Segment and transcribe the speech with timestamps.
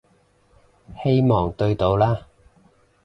[1.03, 2.25] 希望對到啦